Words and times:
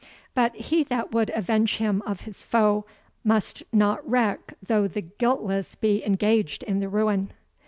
But 0.33 0.55
he 0.55 0.83
that 0.85 1.11
would 1.11 1.29
avenge 1.35 1.77
him 1.77 2.01
of 2.07 2.21
his 2.21 2.43
foe 2.43 2.87
must 3.23 3.61
not 3.71 4.09
reck 4.09 4.55
though 4.65 4.87
the 4.87 5.01
guiltless 5.01 5.75
be 5.75 6.03
engaged 6.03 6.63
in 6.63 6.79
the 6.79 6.89
ruin." 6.89 7.31